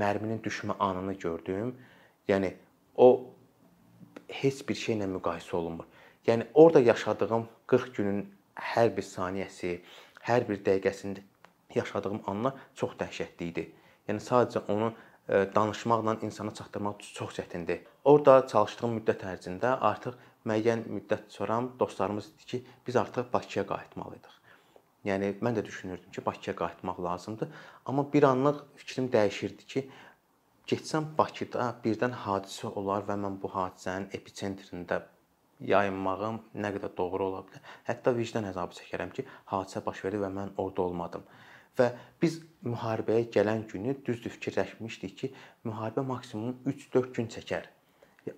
mərminin 0.00 0.40
düşmə 0.44 0.78
anını 0.80 1.18
gördüm. 1.20 1.74
Yəni 2.28 2.54
o 2.96 3.08
heç 4.40 4.62
bir 4.68 4.78
şeylə 4.84 5.10
müqayisə 5.12 5.56
olunmur. 5.56 5.84
Yəni 6.26 6.46
orada 6.54 6.80
yaşadığım 6.80 7.46
40 7.66 7.94
günün 7.96 8.24
hər 8.56 8.88
bir 8.96 9.04
saniyəsi, 9.04 9.78
hər 10.28 10.46
bir 10.48 10.62
dəqiqəsində 10.68 11.24
yaşadığım 11.74 12.22
anlar 12.26 12.56
çox 12.74 12.96
dəhşətli 13.00 13.50
idi. 13.52 13.64
Yəni 14.08 14.24
sadəcə 14.24 14.64
onu 14.72 14.88
e, 14.92 15.44
danışmaqla 15.54 16.16
insana 16.26 16.54
çatdırmaq 16.54 17.04
çox 17.18 17.36
çətindir. 17.38 17.84
Orda 18.04 18.40
çalışdığım 18.52 18.98
müddət 18.98 19.24
ərzində 19.32 19.76
artıq 19.90 20.16
müəyyən 20.48 20.86
müddət 20.88 21.28
sonra 21.34 21.62
dostlarımız 21.80 22.32
dedi 22.32 22.50
ki, 22.52 22.64
biz 22.86 22.96
artıq 22.96 23.32
Bakıya 23.32 23.66
qayıtmalıydıq. 23.66 24.34
Yəni 25.08 25.34
mən 25.44 25.58
də 25.58 25.64
düşünürdüm 25.64 26.10
ki, 26.10 26.24
Bakıya 26.26 26.56
qayıtmaq 26.56 27.02
lazımdır, 27.04 27.48
amma 27.86 28.12
bir 28.12 28.22
anlıq 28.22 28.64
fikrim 28.76 29.10
dəyişirdi 29.12 29.66
ki, 29.74 29.84
getsəm 30.66 31.12
Bakıda 31.18 31.68
birdən 31.84 32.16
hadisə 32.24 32.72
olar 32.80 33.06
və 33.08 33.16
mən 33.24 33.38
bu 33.42 33.52
hadisənin 33.52 34.10
episentrində 34.18 35.02
yayınmağım 35.60 36.40
nə 36.54 36.72
qədər 36.76 36.92
doğru 36.96 37.28
ola 37.30 37.42
bilər. 37.46 37.62
Hətta 37.88 38.14
vicdan 38.16 38.46
əzabı 38.50 38.78
çəkərəm 38.78 39.14
ki, 39.16 39.24
hadisə 39.52 39.82
baş 39.84 40.04
verdi 40.04 40.20
və 40.22 40.30
mən 40.34 40.52
orada 40.56 40.84
olmadım. 40.84 41.24
Və 41.78 41.88
biz 42.22 42.40
müharibəyə 42.66 43.28
gələn 43.34 43.64
günü 43.70 43.96
düzdür 44.06 44.34
fikirləşmişdik 44.36 45.18
ki, 45.18 45.32
müharibə 45.64 46.04
maksimum 46.06 46.56
3-4 46.66 47.12
gün 47.18 47.28
çəkər. 47.34 47.68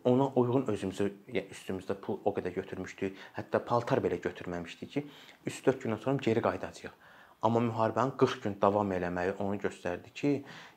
Ona 0.07 0.29
uyğun 0.39 0.69
özümüzü 0.71 1.07
yəni 1.35 1.49
üstümüzdə 1.55 1.97
pul 2.01 2.21
o 2.25 2.33
qədər 2.37 2.55
götürmüşdük, 2.61 3.17
hətta 3.37 3.63
paltar 3.65 4.03
belə 4.05 4.21
götürməmişdik 4.23 4.93
ki, 4.93 5.07
3-4 5.47 5.81
gündən 5.85 6.03
sonra 6.05 6.23
geri 6.29 6.43
qayıdacağıq. 6.45 7.10
Amma 7.43 7.61
müharibənin 7.65 8.17
40 8.21 8.43
gün 8.43 8.57
davam 8.63 8.91
eləməyi 8.93 9.33
onu 9.41 9.57
göstərdi 9.63 10.13
ki, 10.15 10.33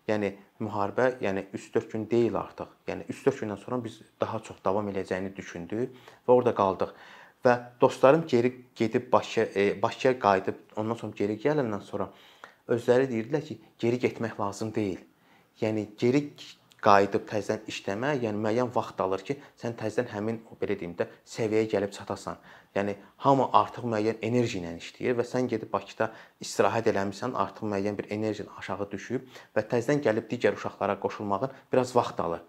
yəni 0.07 0.29
müharibə 0.63 1.09
yəni 1.23 1.45
3-4 1.51 1.89
gün 1.91 2.05
deyil 2.11 2.37
artıq. 2.39 2.69
Yəni 2.87 3.07
3-4 3.11 3.41
gündən 3.41 3.59
sonra 3.65 3.83
biz 3.83 3.99
daha 4.21 4.39
çox 4.39 4.61
davam 4.65 4.87
eləyəcəyini 4.91 5.35
düşündük 5.35 5.97
və 6.27 6.37
orada 6.37 6.55
qaldıq. 6.55 6.93
Və 7.43 7.57
dostlarım 7.81 8.23
geri 8.27 8.53
gedib 8.75 9.11
Bakıya 9.11 9.45
e, 9.55 9.81
Bakıya 9.81 10.19
qayıdıb 10.19 10.77
ondan 10.79 10.95
sonra 10.95 11.13
geri 11.17 11.35
gələndən 11.43 11.83
sonra 11.83 12.09
özləri 12.71 13.09
deyirdilər 13.11 13.43
ki, 13.43 13.59
geri 13.79 13.99
getmək 13.99 14.39
lazım 14.39 14.71
deyil. 14.75 15.01
Yəni 15.61 15.89
geri 15.99 16.29
qayıdıb 16.83 17.23
təzədən 17.29 17.69
işləmə, 17.71 18.09
yəni 18.23 18.39
müəyyən 18.43 18.71
vaxt 18.75 18.99
alır 19.03 19.23
ki, 19.27 19.37
sən 19.59 19.77
təzədən 19.79 20.09
həmin 20.11 20.39
belə 20.59 20.75
deyim 20.79 20.95
də 20.99 21.07
səviyyəyə 21.33 21.69
gəlib 21.71 21.93
çatasan. 21.95 22.41
Yəni 22.75 22.95
hamı 23.23 23.47
artıq 23.59 23.87
müəyyən 23.93 24.19
enerji 24.27 24.59
ilə 24.59 24.73
işləyir 24.81 25.15
və 25.19 25.25
sən 25.29 25.47
gedib 25.51 25.71
Bakıda 25.71 26.09
istirahət 26.43 26.89
eləmisən, 26.91 27.37
artıq 27.45 27.69
müəyyən 27.71 27.97
bir 27.99 28.11
enerjin 28.17 28.51
aşağı 28.59 28.89
düşüb 28.91 29.31
və 29.55 29.65
təzədən 29.71 30.03
gəlib 30.09 30.29
digər 30.31 30.59
uşaqlara 30.59 30.99
qoşulmağın 30.99 31.55
biraz 31.71 31.95
vaxt 31.95 32.19
alır. 32.19 32.43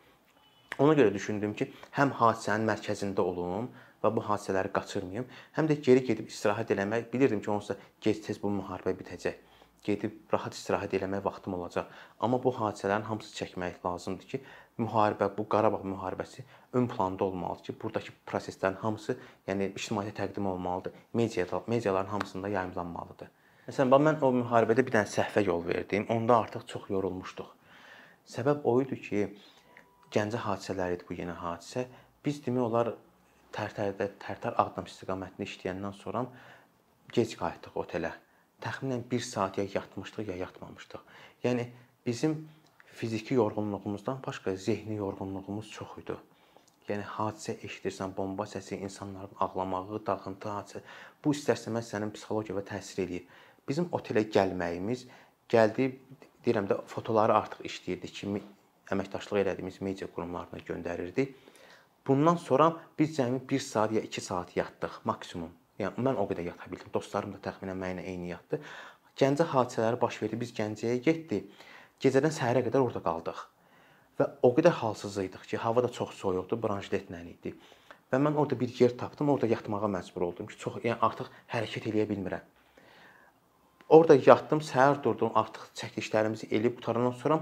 Ona 0.78 0.98
görə 0.98 1.14
düşündüm 1.14 1.54
ki, 1.54 1.70
həm 1.94 2.16
hadisənin 2.18 2.66
mərkəzində 2.72 3.22
olum 3.22 3.70
və 4.02 4.10
bu 4.16 4.24
hadisələri 4.26 4.72
qaçırmayım, 4.74 5.26
həm 5.56 5.70
də 5.70 5.78
geri 5.86 6.02
gedib 6.08 6.32
istirahət 6.32 6.74
eləmək, 6.74 7.12
bilirdim 7.12 7.44
ki, 7.44 7.50
onsuz 7.54 7.76
da 7.76 7.92
gec-tez 8.02 8.42
bu 8.42 8.50
müharibə 8.58 8.96
bitəcək 8.98 9.53
gedib 9.84 10.32
rahat 10.32 10.56
istirahət 10.56 10.96
eləmək 10.98 11.22
vaxtım 11.24 11.54
olacaq. 11.58 11.88
Amma 12.20 12.40
bu 12.42 12.52
hadisələrin 12.56 13.04
hamısı 13.08 13.34
çəkmək 13.38 13.82
lazımdır 13.84 14.28
ki, 14.30 14.40
müharibə, 14.80 15.28
bu 15.36 15.46
Qarabağ 15.54 15.82
müharibəsi 15.92 16.44
ön 16.72 16.88
planda 16.88 17.24
olmalıdır 17.24 17.64
ki, 17.68 17.76
burdakı 17.82 18.14
proseslərin 18.30 18.80
hamısı, 18.80 19.18
yəni 19.48 19.70
ictimaiyyətə 19.74 20.16
təqdim 20.22 20.48
olmalıdır. 20.52 20.94
Mediada, 21.12 21.62
mediaların 21.66 22.10
hamısında 22.16 22.48
yayımlanmalıdır. 22.56 23.32
Məsələn, 23.68 24.08
mən 24.08 24.24
o 24.24 24.32
müharibədə 24.40 24.86
bir 24.86 24.96
dənə 24.98 25.10
səhvə 25.12 25.44
yol 25.44 25.66
verdim. 25.66 26.08
Onda 26.08 26.38
artıq 26.38 26.66
çox 26.72 26.90
yorulmuşduq. 26.90 27.52
Səbəb 28.36 28.64
o 28.64 28.80
idi 28.82 29.00
ki, 29.08 29.26
Gəncə 30.14 30.38
hadisələri 30.38 30.94
idi 30.98 31.06
bu 31.08 31.16
yeni 31.18 31.34
hadisə. 31.34 31.88
Biz 32.24 32.44
demək 32.46 32.68
olar 32.68 32.92
Tərtərdə, 33.54 34.12
Tərtər 34.22 34.54
Ağdam 34.58 34.86
istiqamətində 34.88 35.48
işləyəndən 35.48 35.96
sonra 35.98 36.24
gec 37.14 37.34
qayıtdıq 37.38 37.76
otelə 37.82 38.12
təxminən 38.64 39.04
1 39.11 39.21
saat 39.21 39.59
ya 39.59 39.64
yatmışdıq, 39.75 40.28
ya 40.28 40.37
yatmamışdıq. 40.37 41.02
Yəni 41.44 41.66
bizim 42.06 42.49
fiziki 42.87 43.35
yorğunluğumuzdan 43.35 44.23
başqa 44.26 44.56
zehni 44.56 44.97
yorğunluğumuz 44.97 45.71
çox 45.71 45.99
idi. 46.02 46.16
Yəni 46.88 47.04
hadisə 47.09 47.56
eşidirsən, 47.64 48.16
bomba 48.16 48.44
səsi, 48.44 48.76
insanların 48.76 49.37
ağlamağı, 49.40 50.00
dağıntı 50.06 50.49
hadisə. 50.49 50.83
Bu 51.25 51.33
istərsəməz 51.37 51.88
sənin 51.92 52.12
psixologiyaya 52.12 52.64
təsir 52.68 53.04
eləyir. 53.06 53.25
Bizim 53.68 53.88
otelə 53.97 54.26
gəlməyimiz, 54.37 55.06
gəldi, 55.49 55.88
deyirəm 56.44 56.68
də 56.68 56.83
fotoları 56.92 57.37
artıq 57.38 57.64
işləyirdi 57.71 58.12
ki, 58.18 58.42
əməkdaşlıq 58.92 59.40
elədiyimiz 59.40 59.80
media 59.80 60.09
qurumlarına 60.12 60.61
göndərirdik. 60.68 61.35
Bundan 62.06 62.37
sonra 62.37 62.75
biz 62.99 63.16
cəmi 63.16 63.40
1 63.50 63.61
saat 63.61 63.92
ya 63.92 64.00
2 64.00 64.21
saat 64.21 64.56
yatdıq 64.56 65.00
maksimum. 65.04 65.52
Yəni 65.80 66.04
mən 66.06 66.18
o 66.20 66.26
qədər 66.30 66.50
yata 66.50 66.70
bildim. 66.70 66.90
Dostlarım 66.94 67.34
da 67.34 67.40
təxminən 67.48 67.78
mənimlə 67.80 68.04
eyni 68.10 68.30
yatdı. 68.30 68.60
Gəncə 69.18 69.46
hadisələri 69.50 70.00
baş 70.02 70.20
verdi. 70.22 70.38
Biz 70.42 70.52
Gəncəyə 70.58 71.00
getdik. 71.02 71.50
Gecədən 72.02 72.34
səhərə 72.34 72.62
qədər 72.66 72.82
orada 72.84 73.02
qaldıq. 73.02 73.40
Və 74.18 74.28
o 74.46 74.50
qədər 74.54 74.74
halsız 74.78 75.18
idik 75.24 75.46
ki, 75.50 75.58
hava 75.58 75.82
da 75.82 75.90
çox 75.90 76.14
soyuqdu, 76.20 76.58
branşletlə 76.62 77.22
idi. 77.26 77.54
Və 78.12 78.20
mən 78.22 78.36
orada 78.38 78.58
bir 78.60 78.70
yer 78.78 78.94
tapdım, 78.98 79.32
orada 79.34 79.50
yatmağa 79.50 79.90
məcbur 79.90 80.28
oldum 80.28 80.46
ki, 80.46 80.58
çox 80.58 80.78
yəni 80.84 81.00
artıq 81.02 81.30
hərəkət 81.50 81.88
eləyə 81.90 82.06
bilmirəm. 82.10 82.44
Orada 83.94 84.14
yatdım, 84.14 84.62
səhər 84.62 85.00
durdum, 85.02 85.32
artıq 85.34 85.66
çəkilişlərimizi 85.80 86.50
eləyib 86.54 86.78
qutarandan 86.78 87.16
sonra 87.18 87.40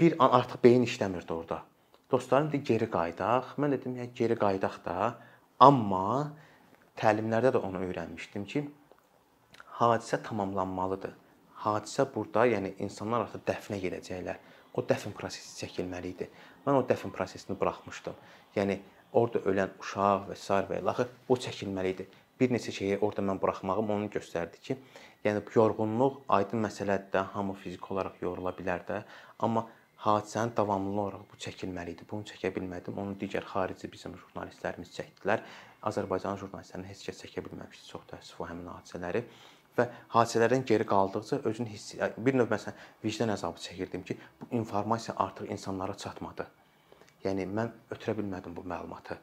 bir 0.00 0.16
an 0.18 0.34
artıq 0.40 0.62
beyin 0.64 0.82
işləmirdi 0.88 1.32
orada. 1.32 1.62
Dostlarım 2.10 2.50
dedi 2.52 2.64
geri 2.72 2.88
qayıdaq. 2.90 3.54
Mən 3.62 3.76
dedim 3.76 3.94
ya 3.96 4.04
geri 4.04 4.36
qayıdaq 4.36 4.82
da. 4.84 4.96
Amma 5.60 6.32
təlimlərdə 7.00 7.52
də 7.54 7.60
onu 7.66 7.82
öyrənmişdim 7.86 8.44
ki, 8.52 8.64
hadisə 9.78 10.20
tamamlanmalıdır. 10.28 11.14
Hadisə 11.64 12.06
burada, 12.14 12.46
yəni 12.50 12.74
insanlar 12.84 13.26
artıq 13.26 13.44
dəfnə 13.48 13.78
gedəcəklər. 13.82 14.40
O 14.74 14.82
dəfn 14.88 15.12
prosesi 15.16 15.54
çəkilməli 15.60 16.14
idi. 16.14 16.28
Mən 16.66 16.78
o 16.78 16.82
dəfn 16.88 17.12
prosesini 17.14 17.58
buraxmışdım. 17.60 18.16
Yəni 18.56 18.78
orada 19.12 19.42
ölən 19.50 19.74
uşaq 19.80 20.28
və 20.30 20.36
sair 20.40 20.68
və 20.70 20.80
ilaxır 20.80 21.10
bu 21.28 21.36
çəkilməli 21.46 21.92
idi. 21.94 22.08
Bir 22.40 22.50
neçə 22.54 22.72
şeyi 22.74 22.98
orada 22.98 23.22
mən 23.28 23.40
buraxmağım 23.42 23.92
onu 23.96 24.08
göstərdi 24.14 24.60
ki, 24.66 24.78
yəni 25.24 25.42
yorğunluq 25.54 26.22
aydın 26.36 26.64
məsələdir 26.66 27.12
də, 27.14 27.24
hamı 27.34 27.54
fiziki 27.60 27.92
olaraq 27.94 28.16
yorula 28.24 28.54
bilər 28.58 28.82
də, 28.88 29.02
amma 29.38 29.66
hadisənin 30.06 30.56
davamlı 30.56 31.00
olaraq 31.00 31.26
bu 31.30 31.38
çəkilməli 31.44 31.94
idi. 31.94 32.06
Bunu 32.10 32.26
çəkə 32.32 32.50
bilmədim. 32.56 32.96
Onu 32.98 33.14
digər 33.20 33.46
xarici 33.52 33.90
bizim 33.92 34.16
jurnalistlərimiz 34.18 34.90
çəkdilər. 34.96 35.44
Azərbaycan 35.88 36.38
jurnalistlərini 36.40 36.90
heç 36.90 37.02
kəs 37.08 37.24
çəkə 37.24 37.42
bilməmişdi. 37.46 37.88
Çox 37.90 38.06
təəssüf 38.10 38.40
o 38.42 38.46
həmin 38.46 38.68
hadisələri 38.70 39.24
və 39.76 39.86
hadisələrdən 40.14 40.64
geri 40.68 40.86
qaldıqca 40.86 41.40
özünü 41.48 41.72
hiss 41.72 41.96
bir 42.18 42.36
növ 42.38 42.50
məsələn 42.52 42.78
vicdan 43.04 43.32
əzabı 43.34 43.62
çəkirdim 43.66 44.04
ki, 44.08 44.18
bu 44.40 44.48
informasiya 44.60 45.16
artıq 45.24 45.50
insanlara 45.50 45.96
çatmadı. 46.04 46.46
Yəni 47.24 47.46
mən 47.48 47.72
ötürə 47.94 48.16
bilmədim 48.18 48.56
bu 48.56 48.64
məlumatı. 48.66 49.18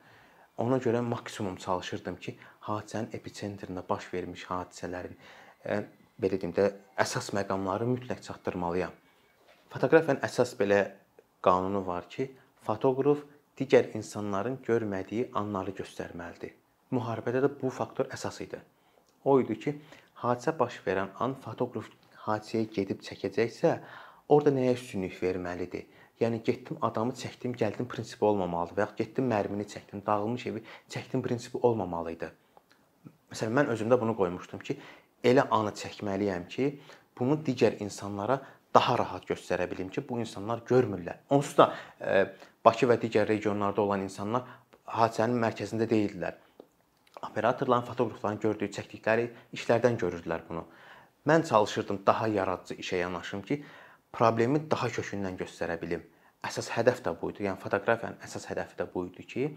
Ona 0.60 0.78
görə 0.84 1.02
maksimum 1.06 1.56
çalışırdım 1.56 2.18
ki, 2.20 2.36
hadisənin 2.68 3.14
episentrində 3.16 3.84
baş 3.90 4.10
vermiş 4.14 4.46
hadisələrin 4.50 5.16
e, 5.66 5.84
belə 6.20 6.40
deyim 6.42 6.56
də 6.56 6.66
əsas 7.00 7.32
məqamları 7.38 7.88
mütləq 7.88 8.24
çatdırmalıyam. 8.26 8.92
Fotoqrafiyanın 9.72 10.26
əsas 10.26 10.56
belə 10.60 10.80
qanunu 11.46 11.86
var 11.88 12.10
ki, 12.10 12.28
fotoqraf 12.68 13.24
digər 13.60 13.90
insanların 13.98 14.58
görmədiyi 14.64 15.30
anları 15.36 15.74
göstərməlidir. 15.82 16.54
Müharibədə 16.96 17.42
də 17.44 17.50
bu 17.62 17.70
faktor 17.76 18.08
əsas 18.16 18.40
idi. 18.46 18.60
O 19.28 19.36
idi 19.42 19.58
ki, 19.60 19.74
hadisə 20.24 20.54
baş 20.60 20.80
verən 20.86 21.12
an 21.24 21.36
fotoqraf 21.44 21.90
hadisəyə 22.26 22.70
gedib 22.76 23.04
çəkəcəksə, 23.06 23.74
orada 24.32 24.54
nəyə 24.56 24.78
üstünlük 24.78 25.18
verməlidir? 25.24 25.88
Yəni 26.20 26.42
getdim 26.44 26.80
adamı 26.84 27.14
çəkdim, 27.16 27.54
gəldim 27.60 27.88
prinsipi 27.92 28.26
olmamalıdır 28.28 28.78
və 28.78 28.86
ya 28.86 28.96
getdim 29.02 29.28
mərmini 29.32 29.68
çəkdim, 29.74 30.04
dağılmış 30.08 30.48
evi 30.52 30.64
çəkdim 30.92 31.24
prinsipi 31.24 31.60
olmamalı 31.64 32.16
idi. 32.16 32.32
Məsələn, 33.32 33.54
mən 33.60 33.72
özümdə 33.76 34.00
bunu 34.02 34.16
qoymuşdum 34.20 34.64
ki, 34.68 34.76
elə 35.24 35.46
anı 35.56 35.72
çəkməliyəm 35.80 36.48
ki, 36.52 36.72
bunu 37.20 37.40
digər 37.48 37.78
insanlara 37.84 38.40
daha 38.74 38.98
rahat 38.98 39.26
göstərə 39.30 39.66
bilim 39.72 39.90
ki, 39.90 40.04
bu 40.10 40.20
insanlar 40.20 40.62
görmürlər. 40.70 41.24
Onsuz 41.30 41.58
da 41.58 41.72
e, 42.00 42.26
Bakı 42.66 42.90
və 42.92 43.00
digər 43.02 43.28
regionlarda 43.30 43.82
olan 43.82 44.04
insanlar 44.04 44.44
hadisənin 44.86 45.40
mərkəzində 45.42 45.88
deyildilər. 45.90 46.36
Operatorların, 47.24 47.86
fotoqrafların 47.88 48.40
gördüyü, 48.44 48.72
çəkdikləri 48.76 49.30
işlərdən 49.56 49.98
görürdülər 50.02 50.44
bunu. 50.50 50.66
Mən 51.28 51.46
çalışırdım 51.50 52.02
daha 52.08 52.28
yaradıcı 52.28 52.76
işə 52.84 53.02
yanaşım 53.02 53.42
ki, 53.48 53.64
problemi 54.12 54.62
daha 54.72 54.90
kökündən 54.92 55.38
göstərə 55.40 55.80
bilim. 55.82 56.04
Əsas 56.46 56.70
hədəf 56.72 57.02
də 57.06 57.14
bu 57.22 57.32
idi. 57.34 57.46
Yəni 57.48 57.60
fotoqrafiyanın 57.64 58.22
əsas 58.28 58.48
hədəfi 58.52 58.78
də 58.80 58.88
bu 58.94 59.06
idi 59.10 59.26
ki, 59.28 59.50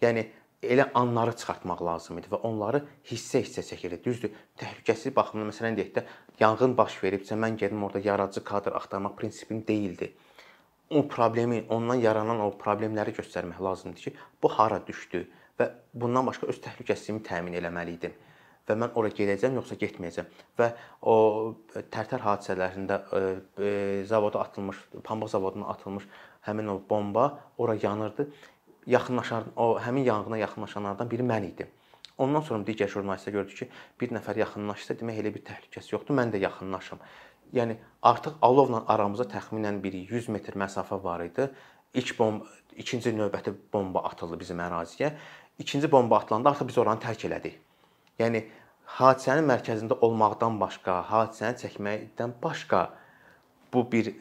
yəni 0.00 0.26
elə 0.62 0.90
anları 0.94 1.32
çıxartmaq 1.40 1.82
lazım 1.84 2.18
idi 2.20 2.30
və 2.32 2.40
onları 2.44 2.82
hissə-hissə 3.08 3.64
çəkirdi. 3.64 4.00
Düzdür, 4.04 4.32
təhlükəsizlik 4.60 5.16
baxımından 5.16 5.52
məsələn 5.52 5.78
deyək 5.78 5.92
də 5.96 6.04
yanğın 6.40 6.76
baş 6.76 6.98
veribsə 7.04 7.38
mən 7.40 7.56
gedim 7.60 7.84
orada 7.84 8.02
yaradıcı 8.04 8.44
kadr 8.44 8.76
axtarmaq 8.76 9.16
prinsipim 9.16 9.64
deyildi. 9.66 10.12
O 10.90 11.06
problemi, 11.08 11.64
ondan 11.68 12.02
yaranan 12.02 12.40
o 12.44 12.50
problemləri 12.58 13.14
göstərmək 13.16 13.60
lazımdır 13.62 14.08
ki, 14.08 14.14
bu 14.42 14.48
hara 14.48 14.80
düşdü 14.86 15.22
və 15.60 15.70
bundan 15.94 16.26
başqa 16.26 16.50
öz 16.50 16.60
təhlükəsizliyimi 16.66 17.24
təmin 17.24 17.56
etməli 17.60 17.96
idim 17.96 18.18
və 18.70 18.76
mən 18.78 18.94
ora 18.98 19.10
gedəcəm 19.14 19.56
yoxsa 19.58 19.76
getməyəcəm. 19.80 20.28
Və 20.58 20.70
o 21.02 21.14
Tərtər 21.72 22.22
hadisələrində 22.22 23.00
e, 23.00 23.22
e, 23.58 23.70
zavoda 24.06 24.44
atılmış, 24.44 24.82
pambıq 25.06 25.32
zavoduna 25.32 25.70
atılmış 25.74 26.06
həmin 26.46 26.70
o 26.72 26.80
bomba 26.90 27.26
ora 27.58 27.76
yanırdı 27.82 28.28
yaxınlaşan 28.86 29.52
o 29.56 29.78
həmin 29.80 30.04
yanğına 30.04 30.38
yaxınlaşanlardan 30.38 31.10
biri 31.10 31.22
mən 31.22 31.46
idim. 31.46 31.68
Ondan 32.20 32.44
sonra 32.44 32.64
digər 32.68 32.90
jurnalistlər 32.92 33.32
gördü 33.32 33.56
ki, 33.62 33.68
bir 34.00 34.12
nəfər 34.12 34.38
yaxınlaşsa, 34.42 34.96
demək 35.00 35.20
elə 35.22 35.32
bir 35.34 35.44
təhlükəsi 35.46 35.94
yoxdur, 35.94 36.16
mən 36.18 36.32
də 36.34 36.40
yaxınlaşım. 36.42 37.00
Yəni 37.56 37.76
artıq 38.02 38.36
alovla 38.42 38.84
aramızda 38.92 39.24
təxminən 39.32 39.80
bir 39.82 39.96
100 40.10 40.28
metr 40.28 40.58
məsafə 40.60 41.02
var 41.04 41.24
idi. 41.24 41.48
İlk 41.94 42.18
bomba, 42.18 42.44
ikinci 42.76 43.12
növbəti 43.16 43.54
bomba 43.72 44.04
atıldı 44.10 44.38
bizim 44.40 44.60
əraziyə. 44.60 45.10
İkinci 45.58 45.92
bomba 45.92 46.18
atılanda 46.18 46.50
artıq 46.50 46.68
biz 46.68 46.78
oranı 46.78 47.00
tərk 47.02 47.24
elədik. 47.28 47.56
Yəni 48.20 48.44
hadisənin 48.98 49.48
mərkəzində 49.48 49.96
olmaqdan 50.04 50.60
başqa, 50.60 51.00
hadisəni 51.10 51.56
çəkməkdən 51.64 52.36
başqa 52.42 52.82
bu 53.72 53.86
bir 53.92 54.12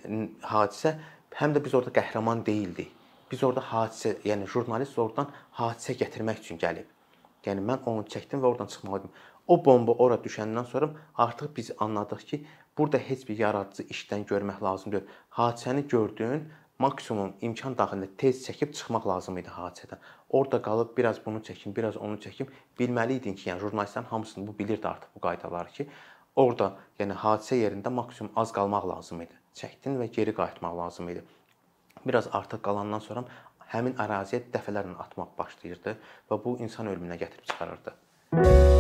hadisə 0.45 0.95
həm 1.41 1.55
də 1.55 1.63
biz 1.65 1.75
orada 1.75 1.93
qəhrəman 1.99 2.45
deyildik. 2.45 2.98
Biz 3.31 3.43
orada 3.45 3.61
hadisə, 3.61 4.15
yəni 4.25 4.47
jurnalist 4.49 4.97
oradan 4.97 5.27
hadisə 5.57 5.93
gətirmək 5.99 6.39
üçün 6.41 6.57
gəlib. 6.61 6.87
Yəni 7.45 7.61
mən 7.65 7.83
onu 7.89 8.07
çəkdim 8.09 8.41
və 8.41 8.49
oradan 8.49 8.71
çıxmalıydım. 8.73 9.11
O 9.53 9.57
bomba 9.65 9.93
ora 10.05 10.17
düşəndən 10.23 10.65
sonra 10.71 10.89
artıq 11.25 11.51
biz 11.57 11.71
anladıq 11.85 12.25
ki, 12.31 12.39
burada 12.77 12.97
heç 12.97 13.27
bir 13.29 13.37
yaradıcı 13.37 13.85
işdən 13.93 14.25
görmək 14.31 14.63
lazım 14.63 14.91
deyil. 14.91 15.13
Hadisəni 15.37 15.85
gördün, 15.87 16.49
maksimum 16.79 17.35
imkan 17.41 17.77
daxilində 17.77 18.09
tez 18.17 18.41
çəkib 18.47 18.73
çıxmaq 18.73 19.07
lazım 19.13 19.37
idi 19.37 19.53
hadisədən. 19.53 20.01
Orada 20.29 20.61
qalıb 20.67 20.97
biraz 20.97 21.21
bunu 21.25 21.45
çəkim, 21.45 21.75
biraz 21.75 21.97
onu 21.97 22.17
çəkim. 22.25 22.49
Bilməli 22.79 23.21
idin 23.21 23.37
ki, 23.37 23.49
yəni 23.51 23.61
jurnalistlərin 23.61 24.09
hamısını 24.09 24.47
bu 24.47 24.57
bilirdi 24.59 24.87
artıq 24.87 25.15
bu 25.15 25.27
qaydaları 25.27 25.75
ki, 25.77 25.89
orada 26.35 26.75
yəni 26.99 27.17
hadisə 27.25 27.61
yerində 27.61 27.93
maksimum 27.93 28.31
az 28.35 28.53
qalmaq 28.57 28.89
lazım 28.95 29.21
idi. 29.21 29.37
Çəkdin 29.61 30.01
və 30.01 30.09
geri 30.17 30.33
qayıtmaq 30.33 30.77
lazım 30.77 31.09
idi 31.13 31.25
biraz 32.05 32.29
artıq 32.33 32.61
qalandan 32.65 33.03
sonra 33.05 33.23
həmin 33.73 33.97
əraziyə 34.01 34.43
dəfələrlə 34.53 34.97
atmaq 35.05 35.35
başlayırdı 35.37 35.95
və 36.31 36.43
bu 36.43 36.57
insan 36.65 36.91
ölümünə 36.93 37.19
gətirib 37.21 37.49
çıxarırdı. 37.51 38.78